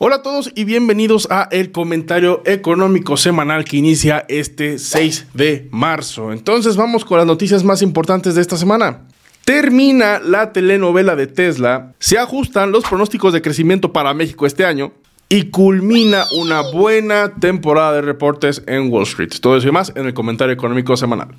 Hola 0.00 0.16
a 0.16 0.22
todos 0.22 0.52
y 0.54 0.62
bienvenidos 0.62 1.26
a 1.28 1.48
el 1.50 1.72
comentario 1.72 2.40
económico 2.44 3.16
semanal 3.16 3.64
que 3.64 3.78
inicia 3.78 4.24
este 4.28 4.78
6 4.78 5.26
de 5.34 5.66
marzo. 5.72 6.30
Entonces 6.30 6.76
vamos 6.76 7.04
con 7.04 7.18
las 7.18 7.26
noticias 7.26 7.64
más 7.64 7.82
importantes 7.82 8.36
de 8.36 8.40
esta 8.40 8.56
semana. 8.56 9.00
Termina 9.44 10.20
la 10.20 10.52
telenovela 10.52 11.16
de 11.16 11.26
Tesla, 11.26 11.94
se 11.98 12.16
ajustan 12.16 12.70
los 12.70 12.84
pronósticos 12.84 13.32
de 13.32 13.42
crecimiento 13.42 13.92
para 13.92 14.14
México 14.14 14.46
este 14.46 14.64
año 14.64 14.92
y 15.28 15.50
culmina 15.50 16.26
una 16.36 16.60
buena 16.60 17.34
temporada 17.34 17.94
de 17.94 18.02
reportes 18.02 18.62
en 18.68 18.92
Wall 18.92 19.02
Street. 19.02 19.32
Todo 19.40 19.56
eso 19.56 19.66
y 19.66 19.72
más 19.72 19.92
en 19.96 20.06
el 20.06 20.14
comentario 20.14 20.54
económico 20.54 20.96
semanal. 20.96 21.34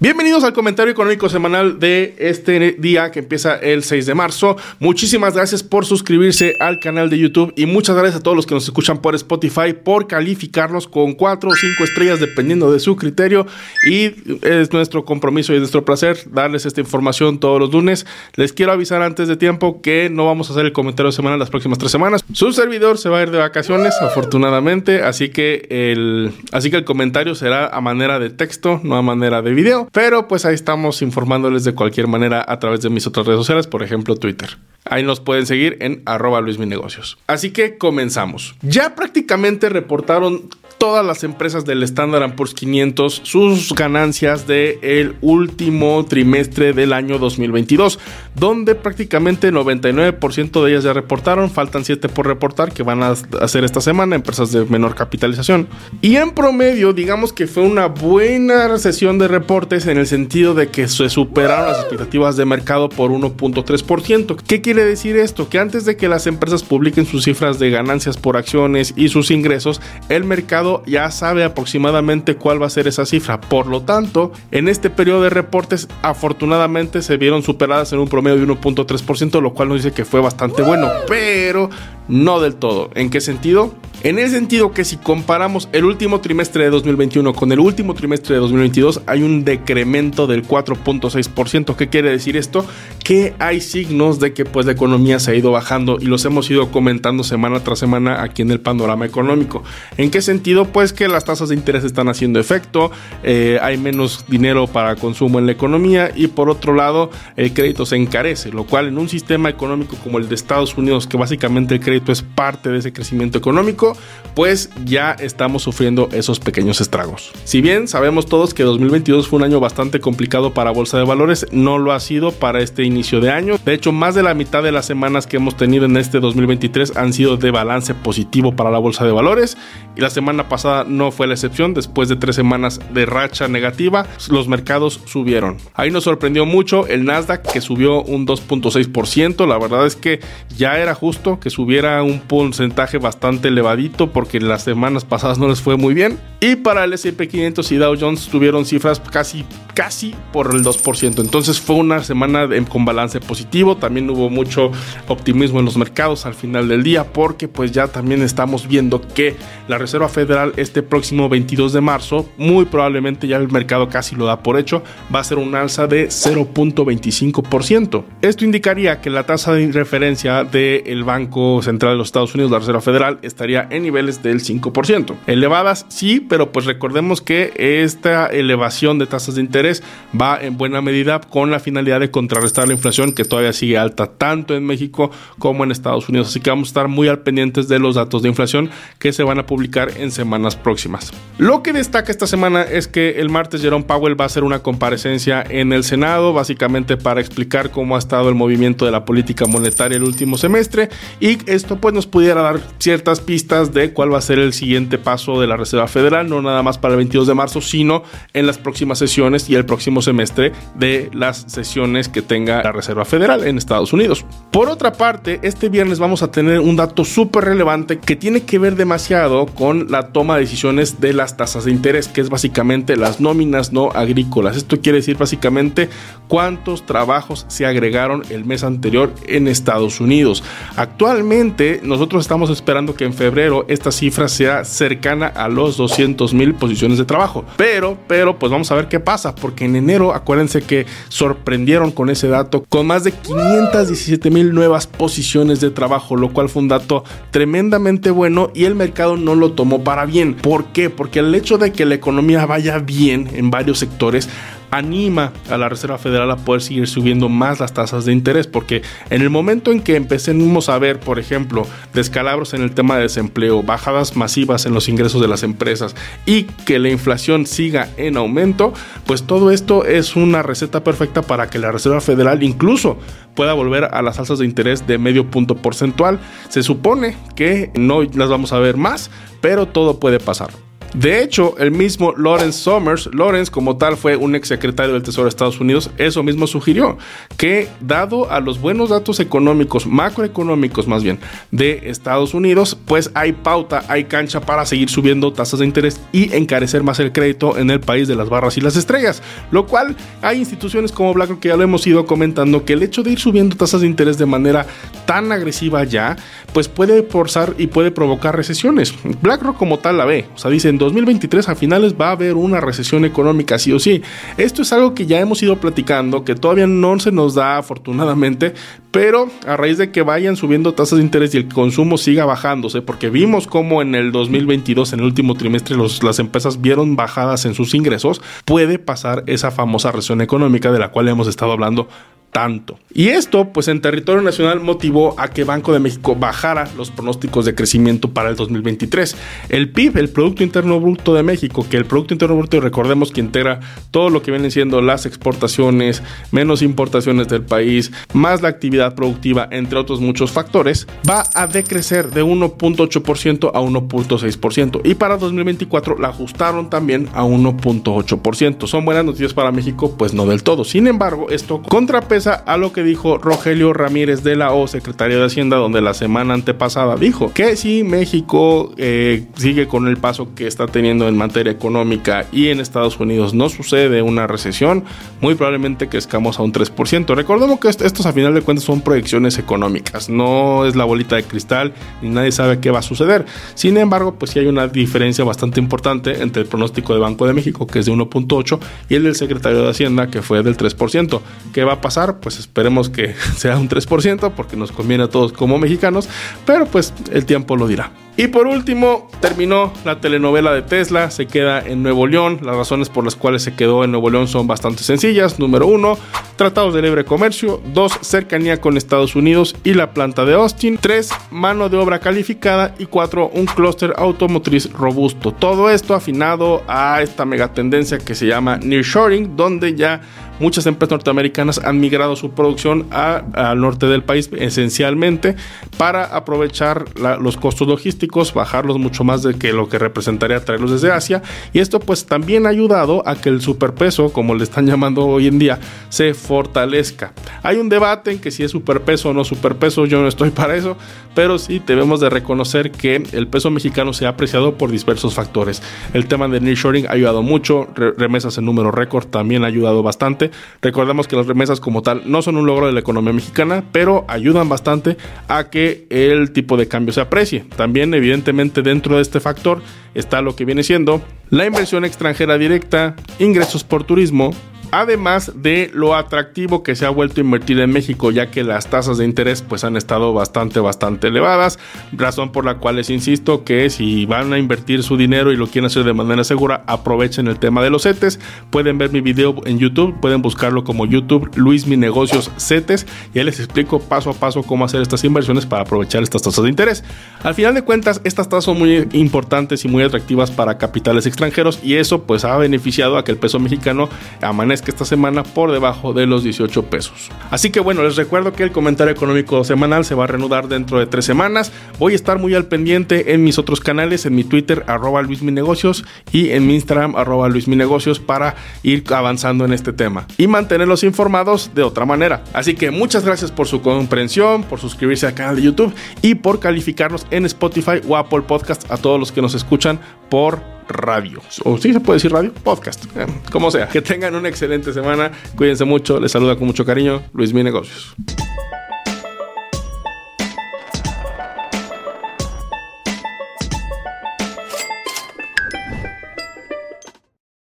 Bienvenidos 0.00 0.44
al 0.44 0.52
comentario 0.52 0.92
económico 0.92 1.28
semanal 1.28 1.80
de 1.80 2.14
este 2.18 2.76
día 2.78 3.10
que 3.10 3.18
empieza 3.18 3.56
el 3.56 3.82
6 3.82 4.06
de 4.06 4.14
marzo. 4.14 4.56
Muchísimas 4.78 5.34
gracias 5.34 5.64
por 5.64 5.86
suscribirse 5.86 6.54
al 6.60 6.78
canal 6.78 7.10
de 7.10 7.18
YouTube 7.18 7.52
y 7.56 7.66
muchas 7.66 7.96
gracias 7.96 8.20
a 8.20 8.22
todos 8.22 8.36
los 8.36 8.46
que 8.46 8.54
nos 8.54 8.62
escuchan 8.62 8.98
por 8.98 9.16
Spotify 9.16 9.72
por 9.72 10.06
calificarnos 10.06 10.86
con 10.86 11.14
4 11.14 11.50
o 11.50 11.52
5 11.52 11.82
estrellas 11.82 12.20
dependiendo 12.20 12.70
de 12.70 12.78
su 12.78 12.94
criterio 12.94 13.44
y 13.90 14.12
es 14.42 14.72
nuestro 14.72 15.04
compromiso 15.04 15.52
y 15.52 15.58
nuestro 15.58 15.84
placer 15.84 16.16
darles 16.30 16.64
esta 16.64 16.80
información 16.80 17.40
todos 17.40 17.58
los 17.58 17.72
lunes. 17.72 18.06
Les 18.36 18.52
quiero 18.52 18.70
avisar 18.70 19.02
antes 19.02 19.26
de 19.26 19.36
tiempo 19.36 19.82
que 19.82 20.10
no 20.10 20.26
vamos 20.26 20.48
a 20.48 20.52
hacer 20.52 20.64
el 20.64 20.72
comentario 20.72 21.10
semanal 21.10 21.40
las 21.40 21.50
próximas 21.50 21.76
tres 21.76 21.90
semanas. 21.90 22.24
Su 22.32 22.52
servidor 22.52 22.98
se 22.98 23.08
va 23.08 23.18
a 23.18 23.22
ir 23.24 23.32
de 23.32 23.38
vacaciones 23.38 23.96
afortunadamente, 24.00 25.02
así 25.02 25.30
que 25.30 25.66
el, 25.70 26.30
así 26.52 26.70
que 26.70 26.76
el 26.76 26.84
comentario 26.84 27.34
será 27.34 27.66
a 27.66 27.80
manera 27.80 28.20
de 28.20 28.30
texto, 28.30 28.80
no 28.84 28.94
a 28.94 29.02
manera 29.02 29.42
de 29.42 29.54
video. 29.54 29.87
Pero 29.92 30.28
pues 30.28 30.44
ahí 30.44 30.54
estamos 30.54 31.02
informándoles 31.02 31.64
de 31.64 31.74
cualquier 31.74 32.06
manera 32.06 32.44
a 32.46 32.58
través 32.58 32.80
de 32.80 32.90
mis 32.90 33.06
otras 33.06 33.26
redes 33.26 33.40
sociales, 33.40 33.66
por 33.66 33.82
ejemplo 33.82 34.16
Twitter. 34.16 34.58
Ahí 34.84 35.02
nos 35.02 35.20
pueden 35.20 35.46
seguir 35.46 35.76
en 35.80 36.02
arroba 36.06 36.40
luisminegocios. 36.40 37.18
Así 37.26 37.50
que 37.50 37.78
comenzamos. 37.78 38.54
Ya 38.62 38.94
prácticamente 38.94 39.68
reportaron 39.68 40.48
todas 40.78 41.04
las 41.04 41.24
empresas 41.24 41.64
del 41.64 41.82
Standard 41.82 42.34
Poor's 42.34 42.54
500 42.54 43.20
sus 43.24 43.74
ganancias 43.74 44.46
del 44.46 44.78
el 44.82 45.16
último 45.20 46.06
trimestre 46.08 46.72
del 46.72 46.92
año 46.92 47.18
2022, 47.18 47.98
donde 48.36 48.74
prácticamente 48.74 49.52
99% 49.52 50.64
de 50.64 50.70
ellas 50.70 50.84
ya 50.84 50.92
reportaron, 50.92 51.50
faltan 51.50 51.84
7 51.84 52.08
por 52.08 52.26
reportar 52.26 52.72
que 52.72 52.82
van 52.82 53.02
a 53.02 53.14
hacer 53.40 53.64
esta 53.64 53.80
semana, 53.80 54.14
empresas 54.14 54.52
de 54.52 54.64
menor 54.66 54.94
capitalización. 54.94 55.68
Y 56.00 56.16
en 56.16 56.30
promedio, 56.30 56.92
digamos 56.92 57.32
que 57.32 57.46
fue 57.46 57.64
una 57.64 57.86
buena 57.86 58.68
recesión 58.68 59.18
de 59.18 59.28
reportes 59.28 59.86
en 59.86 59.98
el 59.98 60.06
sentido 60.06 60.54
de 60.54 60.68
que 60.68 60.86
se 60.88 61.10
superaron 61.10 61.72
las 61.72 61.80
expectativas 61.80 62.36
de 62.36 62.44
mercado 62.44 62.88
por 62.88 63.10
1.3%. 63.10 64.36
¿Qué 64.46 64.60
quiere 64.60 64.84
decir 64.84 65.16
esto? 65.16 65.48
Que 65.48 65.58
antes 65.58 65.84
de 65.84 65.96
que 65.96 66.08
las 66.08 66.26
empresas 66.26 66.62
publiquen 66.62 67.06
sus 67.06 67.24
cifras 67.24 67.58
de 67.58 67.70
ganancias 67.70 68.16
por 68.16 68.36
acciones 68.36 68.94
y 68.96 69.08
sus 69.08 69.30
ingresos, 69.30 69.80
el 70.08 70.24
mercado 70.24 70.67
ya 70.86 71.10
sabe 71.10 71.44
aproximadamente 71.44 72.36
cuál 72.36 72.60
va 72.60 72.66
a 72.66 72.70
ser 72.70 72.86
esa 72.86 73.06
cifra. 73.06 73.40
Por 73.40 73.66
lo 73.66 73.82
tanto, 73.82 74.32
en 74.50 74.68
este 74.68 74.90
periodo 74.90 75.22
de 75.22 75.30
reportes, 75.30 75.88
afortunadamente 76.02 77.02
se 77.02 77.16
vieron 77.16 77.42
superadas 77.42 77.92
en 77.92 77.98
un 77.98 78.08
promedio 78.08 78.38
de 78.38 78.46
1.3%, 78.46 79.40
lo 79.40 79.54
cual 79.54 79.68
nos 79.68 79.82
dice 79.82 79.94
que 79.94 80.04
fue 80.04 80.20
bastante 80.20 80.62
bueno, 80.62 80.88
pero 81.06 81.70
no 82.08 82.40
del 82.40 82.56
todo. 82.56 82.90
¿En 82.94 83.10
qué 83.10 83.20
sentido? 83.20 83.74
En 84.04 84.20
el 84.20 84.30
sentido 84.30 84.70
que 84.70 84.84
si 84.84 84.96
comparamos 84.96 85.68
el 85.72 85.84
último 85.84 86.20
trimestre 86.20 86.62
de 86.62 86.70
2021 86.70 87.32
con 87.32 87.50
el 87.50 87.58
último 87.58 87.94
trimestre 87.94 88.36
de 88.36 88.40
2022, 88.40 89.02
hay 89.06 89.24
un 89.24 89.44
decremento 89.44 90.28
del 90.28 90.46
4.6%. 90.46 91.74
¿Qué 91.74 91.88
quiere 91.88 92.12
decir 92.12 92.36
esto? 92.36 92.64
Que 93.02 93.34
hay 93.40 93.60
signos 93.60 94.20
de 94.20 94.32
que 94.32 94.44
pues 94.44 94.66
la 94.66 94.72
economía 94.72 95.18
se 95.18 95.32
ha 95.32 95.34
ido 95.34 95.50
bajando 95.50 95.98
y 96.00 96.04
los 96.04 96.24
hemos 96.24 96.48
ido 96.48 96.70
comentando 96.70 97.24
semana 97.24 97.58
tras 97.64 97.80
semana 97.80 98.22
aquí 98.22 98.42
en 98.42 98.52
el 98.52 98.60
panorama 98.60 99.04
económico. 99.04 99.64
¿En 99.96 100.12
qué 100.12 100.22
sentido? 100.22 100.66
Pues 100.66 100.92
que 100.92 101.08
las 101.08 101.24
tasas 101.24 101.48
de 101.48 101.56
interés 101.56 101.82
están 101.82 102.08
haciendo 102.08 102.38
efecto, 102.38 102.92
eh, 103.24 103.58
hay 103.60 103.78
menos 103.78 104.26
dinero 104.28 104.68
para 104.68 104.94
consumo 104.94 105.40
en 105.40 105.46
la 105.46 105.52
economía 105.52 106.12
y 106.14 106.28
por 106.28 106.50
otro 106.50 106.72
lado 106.72 107.10
el 107.34 107.52
crédito 107.52 107.84
se 107.84 107.96
encarece, 107.96 108.52
lo 108.52 108.64
cual 108.64 108.86
en 108.86 108.96
un 108.96 109.08
sistema 109.08 109.48
económico 109.48 109.96
como 110.04 110.18
el 110.18 110.28
de 110.28 110.36
Estados 110.36 110.76
Unidos, 110.76 111.08
que 111.08 111.16
básicamente 111.16 111.74
el 111.74 111.80
crédito 111.80 112.12
es 112.12 112.22
parte 112.22 112.70
de 112.70 112.78
ese 112.78 112.92
crecimiento 112.92 113.38
económico, 113.38 113.87
pues 114.34 114.70
ya 114.84 115.12
estamos 115.18 115.62
sufriendo 115.62 116.08
esos 116.12 116.38
pequeños 116.40 116.80
estragos. 116.80 117.32
Si 117.44 117.60
bien 117.60 117.88
sabemos 117.88 118.26
todos 118.26 118.54
que 118.54 118.62
2022 118.62 119.28
fue 119.28 119.38
un 119.38 119.44
año 119.44 119.60
bastante 119.60 120.00
complicado 120.00 120.54
para 120.54 120.70
Bolsa 120.70 120.98
de 120.98 121.04
Valores, 121.04 121.46
no 121.50 121.78
lo 121.78 121.92
ha 121.92 122.00
sido 122.00 122.32
para 122.32 122.60
este 122.60 122.84
inicio 122.84 123.20
de 123.20 123.30
año. 123.30 123.56
De 123.64 123.74
hecho, 123.74 123.92
más 123.92 124.14
de 124.14 124.22
la 124.22 124.34
mitad 124.34 124.62
de 124.62 124.72
las 124.72 124.86
semanas 124.86 125.26
que 125.26 125.38
hemos 125.38 125.56
tenido 125.56 125.86
en 125.86 125.96
este 125.96 126.20
2023 126.20 126.96
han 126.96 127.12
sido 127.12 127.36
de 127.36 127.50
balance 127.50 127.94
positivo 127.94 128.54
para 128.54 128.70
la 128.70 128.78
Bolsa 128.78 129.04
de 129.04 129.12
Valores 129.12 129.56
y 129.98 130.00
la 130.00 130.10
semana 130.10 130.48
pasada 130.48 130.84
no 130.84 131.10
fue 131.10 131.26
la 131.26 131.34
excepción. 131.34 131.74
Después 131.74 132.08
de 132.08 132.16
tres 132.16 132.36
semanas 132.36 132.80
de 132.92 133.04
racha 133.04 133.48
negativa, 133.48 134.06
los 134.28 134.48
mercados 134.48 135.00
subieron. 135.06 135.58
Ahí 135.74 135.90
nos 135.90 136.04
sorprendió 136.04 136.46
mucho 136.46 136.86
el 136.86 137.04
Nasdaq 137.04 137.52
que 137.52 137.60
subió 137.60 138.02
un 138.02 138.26
2.6%. 138.26 139.46
La 139.46 139.58
verdad 139.58 139.86
es 139.86 139.96
que 139.96 140.20
ya 140.56 140.78
era 140.78 140.94
justo 140.94 141.38
que 141.40 141.50
subiera 141.50 142.02
un 142.02 142.20
porcentaje 142.20 142.98
bastante 142.98 143.48
elevado 143.48 143.68
porque 144.12 144.40
las 144.40 144.64
semanas 144.64 145.04
pasadas 145.04 145.38
no 145.38 145.48
les 145.48 145.60
fue 145.60 145.76
muy 145.76 145.94
bien. 145.94 146.18
Y 146.40 146.56
para 146.56 146.84
el 146.84 146.92
S&P 146.92 147.28
500 147.28 147.72
y 147.72 147.76
Dow 147.76 147.96
Jones 148.00 148.28
tuvieron 148.28 148.64
cifras 148.64 149.00
casi, 149.00 149.44
casi 149.74 150.14
por 150.32 150.54
el 150.54 150.64
2%. 150.64 151.20
Entonces 151.20 151.60
fue 151.60 151.76
una 151.76 152.02
semana 152.02 152.48
con 152.68 152.84
balance 152.84 153.20
positivo. 153.20 153.76
También 153.76 154.08
hubo 154.08 154.30
mucho 154.30 154.70
optimismo 155.06 155.58
en 155.58 155.66
los 155.66 155.76
mercados 155.76 156.24
al 156.24 156.34
final 156.34 156.68
del 156.68 156.82
día 156.82 157.04
porque 157.12 157.46
pues 157.46 157.72
ya 157.72 157.88
también 157.88 158.22
estamos 158.22 158.66
viendo 158.68 159.00
que 159.00 159.36
la 159.68 159.76
Federal 160.08 160.52
este 160.56 160.82
próximo 160.82 161.28
22 161.28 161.72
de 161.72 161.80
marzo, 161.80 162.28
muy 162.36 162.66
probablemente 162.66 163.26
ya 163.26 163.36
el 163.36 163.50
mercado 163.50 163.88
casi 163.88 164.14
lo 164.16 164.26
da 164.26 164.42
por 164.42 164.58
hecho, 164.58 164.82
va 165.14 165.20
a 165.20 165.24
ser 165.24 165.38
un 165.38 165.54
alza 165.54 165.86
de 165.86 166.08
0.25%. 166.08 168.04
Esto 168.22 168.44
indicaría 168.44 169.00
que 169.00 169.10
la 169.10 169.24
tasa 169.24 169.52
de 169.52 169.70
referencia 169.72 170.44
del 170.44 171.04
Banco 171.04 171.62
Central 171.62 171.92
de 171.92 171.98
los 171.98 172.08
Estados 172.08 172.34
Unidos, 172.34 172.50
la 172.50 172.58
Reserva 172.58 172.80
Federal, 172.80 173.18
estaría 173.22 173.66
en 173.70 173.82
niveles 173.82 174.22
del 174.22 174.40
5%. 174.40 175.14
Elevadas, 175.26 175.86
sí, 175.88 176.20
pero 176.20 176.52
pues 176.52 176.66
recordemos 176.66 177.20
que 177.20 177.52
esta 177.56 178.26
elevación 178.26 178.98
de 178.98 179.06
tasas 179.06 179.36
de 179.36 179.40
interés 179.40 179.82
va 180.18 180.38
en 180.40 180.56
buena 180.58 180.80
medida 180.80 181.20
con 181.20 181.50
la 181.50 181.60
finalidad 181.60 182.00
de 182.00 182.10
contrarrestar 182.10 182.66
la 182.66 182.74
inflación 182.74 183.12
que 183.12 183.24
todavía 183.24 183.52
sigue 183.52 183.78
alta 183.78 184.06
tanto 184.06 184.54
en 184.54 184.66
México 184.66 185.10
como 185.38 185.64
en 185.64 185.70
Estados 185.70 186.08
Unidos. 186.08 186.28
Así 186.28 186.40
que 186.40 186.50
vamos 186.50 186.68
a 186.68 186.70
estar 186.70 186.88
muy 186.88 187.08
al 187.08 187.20
pendientes 187.20 187.68
de 187.68 187.78
los 187.78 187.94
datos 187.94 188.22
de 188.22 188.28
inflación 188.28 188.70
que 188.98 189.12
se 189.12 189.22
van 189.22 189.38
a 189.38 189.46
publicar 189.46 189.77
en 189.96 190.10
semanas 190.10 190.56
próximas. 190.56 191.12
Lo 191.38 191.62
que 191.62 191.72
destaca 191.72 192.10
esta 192.10 192.26
semana 192.26 192.62
es 192.62 192.88
que 192.88 193.20
el 193.20 193.30
martes 193.30 193.62
Jerome 193.62 193.84
Powell 193.84 194.20
va 194.20 194.24
a 194.24 194.26
hacer 194.26 194.42
una 194.42 194.58
comparecencia 194.58 195.44
en 195.48 195.72
el 195.72 195.84
Senado, 195.84 196.32
básicamente 196.32 196.96
para 196.96 197.20
explicar 197.20 197.70
cómo 197.70 197.94
ha 197.94 197.98
estado 197.98 198.28
el 198.28 198.34
movimiento 198.34 198.84
de 198.84 198.90
la 198.90 199.04
política 199.04 199.46
monetaria 199.46 199.96
el 199.96 200.02
último 200.02 200.36
semestre 200.36 200.88
y 201.20 201.38
esto 201.48 201.80
pues 201.80 201.94
nos 201.94 202.06
pudiera 202.06 202.42
dar 202.42 202.60
ciertas 202.78 203.20
pistas 203.20 203.72
de 203.72 203.92
cuál 203.92 204.12
va 204.12 204.18
a 204.18 204.22
ser 204.22 204.40
el 204.40 204.52
siguiente 204.52 204.98
paso 204.98 205.40
de 205.40 205.46
la 205.46 205.56
Reserva 205.56 205.86
Federal, 205.86 206.28
no 206.28 206.42
nada 206.42 206.62
más 206.62 206.78
para 206.78 206.94
el 206.94 206.98
22 206.98 207.28
de 207.28 207.34
marzo, 207.34 207.60
sino 207.60 208.02
en 208.32 208.46
las 208.46 208.58
próximas 208.58 208.98
sesiones 208.98 209.48
y 209.48 209.54
el 209.54 209.64
próximo 209.64 210.02
semestre 210.02 210.52
de 210.74 211.08
las 211.12 211.44
sesiones 211.48 212.08
que 212.08 212.22
tenga 212.22 212.62
la 212.62 212.72
Reserva 212.72 213.04
Federal 213.04 213.46
en 213.46 213.58
Estados 213.58 213.92
Unidos. 213.92 214.24
Por 214.50 214.68
otra 214.68 214.92
parte, 214.92 215.38
este 215.42 215.68
viernes 215.68 215.98
vamos 215.98 216.22
a 216.22 216.30
tener 216.30 216.60
un 216.60 216.76
dato 216.76 217.04
súper 217.04 217.44
relevante 217.44 217.98
que 217.98 218.16
tiene 218.16 218.42
que 218.42 218.58
ver 218.58 218.76
demasiado 218.76 219.46
con 219.58 219.90
la 219.90 220.12
toma 220.12 220.36
de 220.36 220.42
decisiones 220.42 221.00
de 221.00 221.12
las 221.12 221.36
tasas 221.36 221.64
de 221.64 221.72
interés, 221.72 222.06
que 222.06 222.20
es 222.20 222.30
básicamente 222.30 222.96
las 222.96 223.20
nóminas 223.20 223.72
no 223.72 223.90
agrícolas. 223.90 224.56
Esto 224.56 224.80
quiere 224.80 224.98
decir 224.98 225.18
básicamente 225.18 225.88
cuántos 226.28 226.86
trabajos 226.86 227.44
se 227.48 227.66
agregaron 227.66 228.22
el 228.30 228.44
mes 228.44 228.62
anterior 228.62 229.12
en 229.26 229.48
Estados 229.48 230.00
Unidos. 230.00 230.44
Actualmente 230.76 231.80
nosotros 231.82 232.22
estamos 232.22 232.50
esperando 232.50 232.94
que 232.94 233.04
en 233.04 233.12
febrero 233.12 233.66
esta 233.68 233.90
cifra 233.90 234.28
sea 234.28 234.64
cercana 234.64 235.26
a 235.26 235.48
los 235.48 235.76
200 235.76 236.34
mil 236.34 236.54
posiciones 236.54 236.96
de 236.96 237.04
trabajo. 237.04 237.44
Pero, 237.56 237.98
pero, 238.06 238.38
pues 238.38 238.52
vamos 238.52 238.70
a 238.70 238.76
ver 238.76 238.86
qué 238.86 239.00
pasa, 239.00 239.34
porque 239.34 239.64
en 239.64 239.74
enero, 239.74 240.14
acuérdense 240.14 240.62
que 240.62 240.86
sorprendieron 241.08 241.90
con 241.90 242.10
ese 242.10 242.28
dato, 242.28 242.64
con 242.68 242.86
más 242.86 243.02
de 243.02 243.10
517 243.10 244.30
mil 244.30 244.54
nuevas 244.54 244.86
posiciones 244.86 245.60
de 245.60 245.70
trabajo, 245.70 246.14
lo 246.14 246.32
cual 246.32 246.48
fue 246.48 246.62
un 246.62 246.68
dato 246.68 247.02
tremendamente 247.32 248.12
bueno 248.12 248.52
y 248.54 248.64
el 248.64 248.76
mercado 248.76 249.16
no 249.16 249.34
lo 249.34 249.47
tomó 249.52 249.84
para 249.84 250.06
bien. 250.06 250.34
¿Por 250.34 250.66
qué? 250.66 250.90
Porque 250.90 251.20
el 251.20 251.34
hecho 251.34 251.58
de 251.58 251.72
que 251.72 251.84
la 251.84 251.94
economía 251.94 252.46
vaya 252.46 252.78
bien 252.78 253.28
en 253.34 253.50
varios 253.50 253.78
sectores 253.78 254.28
anima 254.70 255.32
a 255.50 255.56
la 255.56 255.68
Reserva 255.68 255.98
Federal 255.98 256.30
a 256.30 256.36
poder 256.36 256.62
seguir 256.62 256.86
subiendo 256.86 257.28
más 257.28 257.60
las 257.60 257.72
tasas 257.72 258.04
de 258.04 258.12
interés, 258.12 258.46
porque 258.46 258.82
en 259.10 259.22
el 259.22 259.30
momento 259.30 259.72
en 259.72 259.80
que 259.80 259.96
empecemos 259.96 260.68
a 260.68 260.78
ver, 260.78 261.00
por 261.00 261.18
ejemplo, 261.18 261.66
descalabros 261.94 262.54
en 262.54 262.62
el 262.62 262.72
tema 262.72 262.96
de 262.96 263.02
desempleo, 263.02 263.62
bajadas 263.62 264.16
masivas 264.16 264.66
en 264.66 264.74
los 264.74 264.88
ingresos 264.88 265.20
de 265.20 265.28
las 265.28 265.42
empresas 265.42 265.94
y 266.26 266.44
que 266.44 266.78
la 266.78 266.90
inflación 266.90 267.46
siga 267.46 267.88
en 267.96 268.16
aumento, 268.16 268.72
pues 269.06 269.24
todo 269.24 269.50
esto 269.50 269.84
es 269.84 270.16
una 270.16 270.42
receta 270.42 270.84
perfecta 270.84 271.22
para 271.22 271.48
que 271.48 271.58
la 271.58 271.72
Reserva 271.72 272.00
Federal 272.00 272.42
incluso 272.42 272.98
pueda 273.34 273.52
volver 273.52 273.84
a 273.92 274.02
las 274.02 274.18
alzas 274.18 274.38
de 274.38 274.44
interés 274.44 274.86
de 274.86 274.98
medio 274.98 275.30
punto 275.30 275.56
porcentual. 275.56 276.18
Se 276.48 276.62
supone 276.62 277.16
que 277.36 277.70
no 277.74 278.02
las 278.02 278.28
vamos 278.28 278.52
a 278.52 278.58
ver 278.58 278.76
más, 278.76 279.10
pero 279.40 279.66
todo 279.66 280.00
puede 280.00 280.18
pasar. 280.18 280.67
De 280.94 281.22
hecho, 281.22 281.54
el 281.58 281.70
mismo 281.70 282.14
Lawrence 282.16 282.60
Summers, 282.60 283.10
Lawrence 283.12 283.52
como 283.52 283.76
tal 283.76 283.96
fue 283.98 284.16
un 284.16 284.34
exsecretario 284.34 284.94
del 284.94 285.02
Tesoro 285.02 285.24
de 285.24 285.28
Estados 285.28 285.60
Unidos, 285.60 285.90
eso 285.98 286.22
mismo 286.22 286.46
sugirió 286.46 286.96
que 287.36 287.68
dado 287.80 288.30
a 288.30 288.40
los 288.40 288.58
buenos 288.58 288.88
datos 288.88 289.20
económicos, 289.20 289.86
macroeconómicos 289.86 290.88
más 290.88 291.02
bien, 291.02 291.18
de 291.50 291.82
Estados 291.90 292.32
Unidos, 292.32 292.76
pues 292.86 293.10
hay 293.14 293.32
pauta, 293.32 293.84
hay 293.88 294.04
cancha 294.04 294.40
para 294.40 294.64
seguir 294.64 294.88
subiendo 294.88 295.32
tasas 295.32 295.60
de 295.60 295.66
interés 295.66 296.00
y 296.10 296.34
encarecer 296.34 296.82
más 296.82 296.98
el 297.00 297.12
crédito 297.12 297.58
en 297.58 297.70
el 297.70 297.80
país 297.80 298.08
de 298.08 298.16
las 298.16 298.30
barras 298.30 298.56
y 298.56 298.62
las 298.62 298.76
estrellas, 298.76 299.22
lo 299.50 299.66
cual 299.66 299.94
hay 300.22 300.38
instituciones 300.38 300.90
como 300.90 301.12
BlackRock 301.12 301.40
que 301.40 301.48
ya 301.48 301.56
lo 301.56 301.64
hemos 301.64 301.86
ido 301.86 302.06
comentando 302.06 302.64
que 302.64 302.72
el 302.72 302.82
hecho 302.82 303.02
de 303.02 303.10
ir 303.10 303.18
subiendo 303.18 303.56
tasas 303.56 303.82
de 303.82 303.86
interés 303.86 304.16
de 304.16 304.26
manera 304.26 304.66
tan 305.04 305.32
agresiva 305.32 305.84
ya, 305.84 306.16
pues 306.54 306.66
puede 306.68 307.02
forzar 307.02 307.54
y 307.58 307.66
puede 307.66 307.90
provocar 307.90 308.34
recesiones. 308.34 308.94
BlackRock 309.20 309.58
como 309.58 309.78
tal 309.78 309.98
la 309.98 310.06
ve, 310.06 310.24
o 310.34 310.38
sea, 310.38 310.50
dicen 310.50 310.77
2023 310.78 311.48
a 311.48 311.54
finales 311.54 311.94
va 312.00 312.08
a 312.08 312.12
haber 312.12 312.34
una 312.34 312.60
recesión 312.60 313.04
económica, 313.04 313.58
sí 313.58 313.72
o 313.72 313.78
sí. 313.78 314.02
Esto 314.36 314.62
es 314.62 314.72
algo 314.72 314.94
que 314.94 315.06
ya 315.06 315.20
hemos 315.20 315.42
ido 315.42 315.56
platicando, 315.56 316.24
que 316.24 316.34
todavía 316.34 316.66
no 316.66 316.98
se 316.98 317.12
nos 317.12 317.34
da 317.34 317.58
afortunadamente, 317.58 318.54
pero 318.90 319.30
a 319.46 319.56
raíz 319.56 319.78
de 319.78 319.90
que 319.90 320.02
vayan 320.02 320.36
subiendo 320.36 320.74
tasas 320.74 320.98
de 320.98 321.04
interés 321.04 321.34
y 321.34 321.38
el 321.38 321.48
consumo 321.48 321.98
siga 321.98 322.24
bajándose, 322.24 322.82
porque 322.82 323.10
vimos 323.10 323.46
como 323.46 323.82
en 323.82 323.94
el 323.94 324.12
2022, 324.12 324.92
en 324.92 325.00
el 325.00 325.06
último 325.06 325.34
trimestre, 325.34 325.76
las 325.76 326.18
empresas 326.18 326.60
vieron 326.60 326.96
bajadas 326.96 327.44
en 327.44 327.54
sus 327.54 327.74
ingresos, 327.74 328.22
puede 328.44 328.78
pasar 328.78 329.24
esa 329.26 329.50
famosa 329.50 329.92
recesión 329.92 330.20
económica 330.20 330.72
de 330.72 330.78
la 330.78 330.88
cual 330.88 331.08
hemos 331.08 331.26
estado 331.26 331.52
hablando 331.52 331.88
tanto. 332.32 332.78
Y 332.92 333.08
esto, 333.08 333.52
pues 333.52 333.68
en 333.68 333.80
territorio 333.80 334.22
nacional 334.22 334.60
motivó 334.60 335.14
a 335.18 335.28
que 335.28 335.44
Banco 335.44 335.72
de 335.72 335.78
México 335.78 336.16
bajara 336.16 336.68
los 336.76 336.90
pronósticos 336.90 337.44
de 337.44 337.54
crecimiento 337.54 338.10
para 338.10 338.28
el 338.28 338.36
2023. 338.36 339.16
El 339.48 339.70
PIB, 339.70 339.98
el 339.98 340.08
Producto 340.10 340.42
Interno 340.42 340.80
Bruto 340.80 341.14
de 341.14 341.22
México, 341.22 341.66
que 341.68 341.76
el 341.76 341.84
Producto 341.84 342.14
Interno 342.14 342.36
Bruto, 342.36 342.60
recordemos 342.60 343.12
que 343.12 343.20
integra 343.20 343.60
todo 343.90 344.10
lo 344.10 344.22
que 344.22 344.30
vienen 344.30 344.50
siendo 344.50 344.82
las 344.82 345.06
exportaciones, 345.06 346.02
menos 346.32 346.62
importaciones 346.62 347.28
del 347.28 347.42
país, 347.42 347.92
más 348.12 348.42
la 348.42 348.48
actividad 348.48 348.94
productiva, 348.94 349.48
entre 349.50 349.78
otros 349.78 350.00
muchos 350.00 350.32
factores, 350.32 350.86
va 351.08 351.24
a 351.34 351.46
decrecer 351.46 352.10
de 352.10 352.24
1.8% 352.24 353.50
a 353.54 353.60
1.6%. 353.60 354.80
Y 354.84 354.94
para 354.94 355.16
2024 355.16 355.98
la 355.98 356.08
ajustaron 356.08 356.68
también 356.70 357.08
a 357.14 357.24
1.8%. 357.24 358.66
¿Son 358.66 358.84
buenas 358.84 359.04
noticias 359.04 359.34
para 359.34 359.52
México? 359.52 359.94
Pues 359.96 360.14
no 360.14 360.26
del 360.26 360.42
todo. 360.42 360.64
Sin 360.64 360.86
embargo, 360.86 361.28
esto 361.30 361.62
contrapesa 361.62 362.17
a 362.26 362.56
lo 362.56 362.72
que 362.72 362.82
dijo 362.82 363.18
Rogelio 363.18 363.72
Ramírez 363.72 364.22
de 364.22 364.36
la 364.36 364.52
O, 364.52 364.66
secretario 364.66 365.20
de 365.20 365.26
Hacienda, 365.26 365.56
donde 365.56 365.80
la 365.80 365.94
semana 365.94 366.34
antepasada 366.34 366.96
dijo 366.96 367.32
que 367.32 367.56
si 367.56 367.84
México 367.84 368.72
eh, 368.76 369.24
sigue 369.36 369.68
con 369.68 369.86
el 369.88 369.96
paso 369.96 370.34
que 370.34 370.46
está 370.46 370.66
teniendo 370.66 371.06
en 371.08 371.16
materia 371.16 371.52
económica 371.52 372.26
y 372.32 372.48
en 372.48 372.60
Estados 372.60 372.98
Unidos 372.98 373.34
no 373.34 373.48
sucede 373.48 374.02
una 374.02 374.26
recesión, 374.26 374.84
muy 375.20 375.34
probablemente 375.34 375.88
crezcamos 375.88 376.38
a 376.38 376.42
un 376.42 376.52
3%. 376.52 377.14
Recordemos 377.14 377.60
que 377.60 377.68
estos 377.68 378.06
a 378.06 378.12
final 378.12 378.34
de 378.34 378.42
cuentas 378.42 378.64
son 378.64 378.80
proyecciones 378.80 379.38
económicas, 379.38 380.08
no 380.08 380.64
es 380.66 380.76
la 380.76 380.84
bolita 380.84 381.16
de 381.16 381.24
cristal 381.24 381.72
y 382.02 382.08
nadie 382.08 382.32
sabe 382.32 382.60
qué 382.60 382.70
va 382.70 382.80
a 382.80 382.82
suceder. 382.82 383.26
Sin 383.54 383.76
embargo, 383.76 384.14
pues 384.14 384.32
sí 384.32 384.38
hay 384.38 384.46
una 384.46 384.66
diferencia 384.66 385.24
bastante 385.24 385.60
importante 385.60 386.22
entre 386.22 386.42
el 386.42 386.48
pronóstico 386.48 386.94
de 386.94 387.00
Banco 387.00 387.26
de 387.26 387.32
México, 387.32 387.66
que 387.66 387.80
es 387.80 387.86
de 387.86 387.92
1.8, 387.92 388.58
y 388.88 388.94
el 388.94 389.04
del 389.04 389.14
secretario 389.14 389.62
de 389.62 389.70
Hacienda, 389.70 390.08
que 390.08 390.22
fue 390.22 390.42
del 390.42 390.56
3%. 390.56 391.20
¿Qué 391.52 391.64
va 391.64 391.74
a 391.74 391.80
pasar? 391.80 392.07
Pues 392.16 392.38
esperemos 392.38 392.88
que 392.90 393.14
sea 393.36 393.56
un 393.58 393.68
3% 393.68 394.32
porque 394.34 394.56
nos 394.56 394.72
conviene 394.72 395.04
a 395.04 395.08
todos 395.08 395.32
como 395.32 395.58
mexicanos, 395.58 396.08
pero 396.44 396.66
pues 396.66 396.92
el 397.12 397.24
tiempo 397.26 397.56
lo 397.56 397.66
dirá. 397.66 397.90
Y 398.18 398.26
por 398.26 398.48
último, 398.48 399.08
terminó 399.20 399.72
la 399.84 400.00
telenovela 400.00 400.52
de 400.52 400.62
Tesla, 400.62 401.08
se 401.12 401.28
queda 401.28 401.60
en 401.60 401.84
Nuevo 401.84 402.04
León. 402.08 402.40
Las 402.42 402.56
razones 402.56 402.88
por 402.88 403.04
las 403.04 403.14
cuales 403.14 403.44
se 403.44 403.54
quedó 403.54 403.84
en 403.84 403.92
Nuevo 403.92 404.10
León 404.10 404.26
son 404.26 404.48
bastante 404.48 404.82
sencillas. 404.82 405.38
Número 405.38 405.68
uno, 405.68 405.96
tratados 406.34 406.74
de 406.74 406.82
libre 406.82 407.04
comercio. 407.04 407.62
Dos, 407.72 407.96
cercanía 408.00 408.60
con 408.60 408.76
Estados 408.76 409.14
Unidos 409.14 409.54
y 409.62 409.74
la 409.74 409.92
planta 409.92 410.24
de 410.24 410.34
Austin. 410.34 410.78
Tres, 410.78 411.10
mano 411.30 411.68
de 411.68 411.76
obra 411.76 412.00
calificada. 412.00 412.74
Y 412.80 412.86
cuatro, 412.86 413.30
un 413.32 413.46
clúster 413.46 413.94
automotriz 413.96 414.72
robusto. 414.72 415.30
Todo 415.30 415.70
esto 415.70 415.94
afinado 415.94 416.64
a 416.66 417.00
esta 417.02 417.24
mega 417.24 417.54
tendencia 417.54 417.98
que 417.98 418.16
se 418.16 418.26
llama 418.26 418.56
nearshoring, 418.56 419.36
donde 419.36 419.76
ya 419.76 420.00
muchas 420.40 420.66
empresas 420.66 420.92
norteamericanas 420.92 421.58
han 421.64 421.80
migrado 421.80 422.16
su 422.16 422.30
producción 422.30 422.86
al 422.90 423.60
norte 423.60 423.86
del 423.86 424.02
país 424.02 424.30
esencialmente 424.36 425.36
para 425.76 426.04
aprovechar 426.04 426.84
los 427.20 427.36
costos 427.36 427.68
logísticos 427.68 428.34
bajarlos 428.34 428.78
mucho 428.78 429.04
más 429.04 429.22
de 429.22 429.34
que 429.34 429.52
lo 429.52 429.68
que 429.68 429.78
representaría 429.78 430.44
traerlos 430.44 430.70
desde 430.70 430.92
Asia. 430.92 431.22
Y 431.52 431.60
esto 431.60 431.80
pues 431.80 432.06
también 432.06 432.46
ha 432.46 432.50
ayudado 432.50 433.02
a 433.06 433.16
que 433.16 433.28
el 433.28 433.40
superpeso, 433.40 434.12
como 434.12 434.34
le 434.34 434.44
están 434.44 434.66
llamando 434.66 435.06
hoy 435.06 435.26
en 435.26 435.38
día, 435.38 435.58
se 435.88 436.14
fortalezca. 436.14 437.12
Hay 437.42 437.56
un 437.58 437.68
debate 437.68 438.12
en 438.12 438.18
que 438.18 438.30
si 438.30 438.42
es 438.44 438.50
superpeso 438.50 439.10
o 439.10 439.14
no 439.14 439.24
superpeso, 439.24 439.86
yo 439.86 440.00
no 440.00 440.08
estoy 440.08 440.30
para 440.38 440.56
eso, 440.56 440.76
pero 441.14 441.38
sí 441.38 441.62
debemos 441.64 442.00
de 442.00 442.10
reconocer 442.10 442.70
que 442.70 443.02
el 443.12 443.26
peso 443.28 443.50
mexicano 443.50 443.92
se 443.92 444.06
ha 444.06 444.10
apreciado 444.10 444.54
por 444.54 444.70
diversos 444.70 445.14
factores. 445.14 445.62
El 445.94 446.06
tema 446.06 446.28
de 446.28 446.40
nearshoring 446.40 446.86
ha 446.86 446.92
ayudado 446.92 447.22
mucho, 447.22 447.68
remesas 447.74 448.38
en 448.38 448.44
número 448.44 448.70
récord 448.70 449.06
también 449.06 449.44
ha 449.44 449.48
ayudado 449.48 449.82
bastante. 449.82 450.27
Recordemos 450.62 451.08
que 451.08 451.16
las 451.16 451.26
remesas 451.26 451.60
como 451.60 451.82
tal 451.82 452.02
no 452.06 452.22
son 452.22 452.36
un 452.36 452.46
logro 452.46 452.66
de 452.66 452.72
la 452.72 452.80
economía 452.80 453.12
mexicana, 453.12 453.64
pero 453.72 454.04
ayudan 454.08 454.48
bastante 454.48 454.96
a 455.28 455.50
que 455.50 455.86
el 455.90 456.32
tipo 456.32 456.56
de 456.56 456.68
cambio 456.68 456.92
se 456.92 457.00
aprecie. 457.00 457.44
También 457.56 457.94
evidentemente 457.94 458.62
dentro 458.62 458.96
de 458.96 459.02
este 459.02 459.20
factor 459.20 459.62
está 459.94 460.22
lo 460.22 460.36
que 460.36 460.44
viene 460.44 460.62
siendo 460.62 461.02
la 461.30 461.46
inversión 461.46 461.84
extranjera 461.84 462.38
directa, 462.38 462.96
ingresos 463.18 463.64
por 463.64 463.84
turismo, 463.84 464.30
además 464.70 465.32
de 465.34 465.70
lo 465.72 465.94
atractivo 465.94 466.62
que 466.62 466.76
se 466.76 466.86
ha 466.86 466.90
vuelto 466.90 467.20
a 467.20 467.24
invertir 467.24 467.60
en 467.60 467.70
México, 467.70 468.10
ya 468.10 468.30
que 468.30 468.44
las 468.44 468.68
tasas 468.68 468.98
de 468.98 469.04
interés 469.04 469.42
pues 469.42 469.64
han 469.64 469.76
estado 469.76 470.12
bastante, 470.12 470.60
bastante 470.60 471.08
elevadas, 471.08 471.58
razón 471.92 472.32
por 472.32 472.44
la 472.44 472.58
cual 472.58 472.76
les 472.76 472.90
insisto 472.90 473.44
que 473.44 473.70
si 473.70 474.06
van 474.06 474.32
a 474.32 474.38
invertir 474.38 474.82
su 474.82 474.96
dinero 474.96 475.32
y 475.32 475.36
lo 475.36 475.46
quieren 475.46 475.66
hacer 475.66 475.84
de 475.84 475.92
manera 475.92 476.24
segura, 476.24 476.64
aprovechen 476.66 477.28
el 477.28 477.38
tema 477.38 477.62
de 477.62 477.70
los 477.70 477.82
CETES, 477.82 478.20
pueden 478.50 478.78
ver 478.78 478.90
mi 478.90 479.00
video 479.00 479.34
en 479.44 479.58
YouTube, 479.58 479.98
pueden 480.00 480.22
buscarlo 480.22 480.64
como 480.64 480.86
YouTube 480.86 481.30
Luis 481.36 481.66
Mi 481.66 481.76
Negocios 481.76 482.30
CETES 482.36 482.86
y 483.14 483.18
ahí 483.18 483.24
les 483.24 483.40
explico 483.40 483.80
paso 483.80 484.10
a 484.10 484.14
paso 484.14 484.42
cómo 484.42 484.64
hacer 484.64 484.82
estas 484.82 485.04
inversiones 485.04 485.46
para 485.46 485.62
aprovechar 485.62 486.02
estas 486.02 486.22
tasas 486.22 486.44
de 486.44 486.50
interés. 486.50 486.84
Al 487.22 487.34
final 487.34 487.54
de 487.54 487.62
cuentas, 487.62 488.00
estas 488.04 488.28
tasas 488.28 488.44
son 488.44 488.58
muy 488.58 488.88
importantes 488.92 489.64
y 489.64 489.68
muy 489.68 489.82
atractivas 489.82 490.30
para 490.30 490.58
capitales 490.58 491.06
extranjeros 491.06 491.60
y 491.62 491.74
eso 491.74 492.02
pues 492.02 492.24
ha 492.24 492.36
beneficiado 492.36 492.98
a 492.98 493.04
que 493.04 493.12
el 493.12 493.18
peso 493.18 493.38
mexicano 493.38 493.88
amanezca 494.20 494.57
que 494.62 494.70
esta 494.70 494.84
semana 494.84 495.22
por 495.22 495.52
debajo 495.52 495.92
de 495.92 496.06
los 496.06 496.22
18 496.22 496.64
pesos. 496.66 497.10
Así 497.30 497.50
que 497.50 497.60
bueno, 497.60 497.82
les 497.82 497.96
recuerdo 497.96 498.32
que 498.32 498.42
el 498.42 498.52
comentario 498.52 498.92
económico 498.92 499.44
semanal 499.44 499.84
se 499.84 499.94
va 499.94 500.04
a 500.04 500.06
reanudar 500.06 500.48
dentro 500.48 500.78
de 500.78 500.86
tres 500.86 501.04
semanas. 501.04 501.52
Voy 501.78 501.92
a 501.92 501.96
estar 501.96 502.18
muy 502.18 502.34
al 502.34 502.46
pendiente 502.46 503.12
en 503.12 503.24
mis 503.24 503.38
otros 503.38 503.60
canales, 503.60 504.06
en 504.06 504.14
mi 504.14 504.24
Twitter, 504.24 504.64
arroba 504.66 505.02
Negocios 505.02 505.84
y 506.12 506.30
en 506.30 506.46
mi 506.46 506.54
Instagram, 506.54 506.96
arroba 506.96 507.28
Negocios 507.28 508.00
para 508.00 508.36
ir 508.62 508.84
avanzando 508.92 509.44
en 509.44 509.52
este 509.52 509.72
tema 509.72 510.06
y 510.16 510.26
mantenerlos 510.26 510.84
informados 510.84 511.50
de 511.54 511.62
otra 511.62 511.84
manera. 511.84 512.24
Así 512.32 512.54
que 512.54 512.70
muchas 512.70 513.04
gracias 513.04 513.30
por 513.30 513.46
su 513.46 513.60
comprensión, 513.62 514.44
por 514.44 514.60
suscribirse 514.60 515.06
al 515.06 515.14
canal 515.14 515.36
de 515.36 515.42
YouTube 515.42 515.74
y 516.02 516.14
por 516.16 516.40
calificarnos 516.40 517.06
en 517.10 517.26
Spotify 517.26 517.80
o 517.88 517.96
Apple 517.96 518.22
Podcast 518.22 518.70
a 518.70 518.76
todos 518.76 518.98
los 518.98 519.12
que 519.12 519.22
nos 519.22 519.34
escuchan 519.34 519.80
por 520.10 520.57
radio. 520.68 521.20
O 521.44 521.58
sí 521.58 521.72
se 521.72 521.80
puede 521.80 521.96
decir 521.96 522.12
radio, 522.12 522.32
podcast, 522.32 522.84
eh, 522.96 523.06
como 523.32 523.50
sea. 523.50 523.68
Que 523.68 523.82
tengan 523.82 524.14
una 524.14 524.28
excelente 524.28 524.72
semana. 524.72 525.10
Cuídense 525.36 525.64
mucho. 525.64 526.00
Les 526.00 526.12
saluda 526.12 526.36
con 526.36 526.46
mucho 526.46 526.64
cariño 526.64 527.02
Luis 527.12 527.32
Mi 527.32 527.42
Negocios. 527.42 527.94